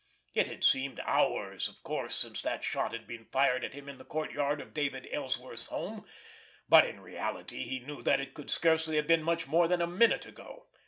It 0.33 0.47
had 0.47 0.63
seemed 0.63 0.99
hours, 1.03 1.67
of 1.67 1.83
course, 1.83 2.15
since 2.15 2.41
that 2.41 2.63
shot 2.63 2.91
had 2.91 3.05
been 3.05 3.25
fired 3.25 3.63
at 3.63 3.75
him 3.75 3.87
in 3.87 3.99
the 3.99 4.03
courtyard 4.03 4.59
of 4.59 4.73
David 4.73 5.07
Ellsworth's 5.11 5.67
home, 5.67 6.07
but 6.67 6.87
in 6.87 7.01
reality 7.01 7.61
he 7.65 7.77
knew 7.81 8.01
that 8.01 8.19
it 8.19 8.33
could 8.33 8.49
scarcely 8.49 8.95
have 8.95 9.05
been 9.05 9.21
much 9.21 9.45
more 9.45 9.67
than 9.67 9.79
a 9.79 9.85
minute 9.85 10.25
ago. 10.25 10.65